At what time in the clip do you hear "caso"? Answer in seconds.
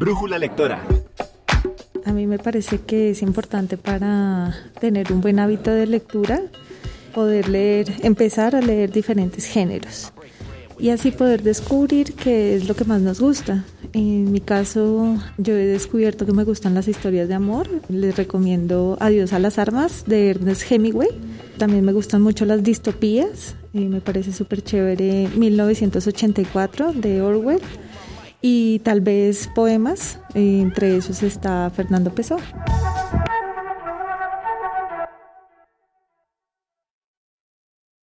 14.40-15.18